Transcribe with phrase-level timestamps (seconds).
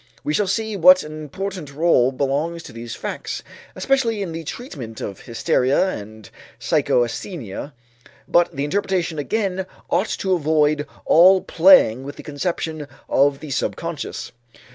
[0.23, 3.43] We shall see what an important rôle belongs to these facts,
[3.75, 6.27] especially in the treatment of hysteria and
[6.59, 7.73] psychasthenia,
[8.27, 14.31] but the interpretation again ought to avoid all playing with the conception of the subconscious.